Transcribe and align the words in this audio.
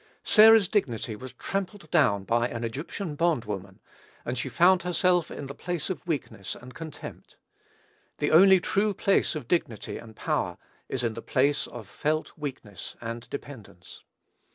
Sarah's 0.23 0.67
dignity 0.67 1.15
was 1.15 1.33
trampled 1.33 1.87
down 1.91 2.23
by 2.23 2.47
an 2.47 2.63
Egyptian 2.63 3.13
bond 3.13 3.45
woman, 3.45 3.79
and 4.25 4.35
she 4.35 4.49
found 4.49 4.81
herself 4.81 5.29
in 5.29 5.45
the 5.45 5.53
place 5.53 5.91
of 5.91 6.07
weakness 6.07 6.55
and 6.59 6.73
contempt. 6.73 7.37
The 8.17 8.31
only 8.31 8.59
true 8.59 8.95
place 8.95 9.35
of 9.35 9.47
dignity 9.47 9.99
and 9.99 10.15
power 10.15 10.57
is 10.89 11.01
the 11.01 11.21
place 11.21 11.67
of 11.67 11.87
felt 11.87 12.35
weakness 12.35 12.95
and 12.99 13.29
dependence. 13.29 14.01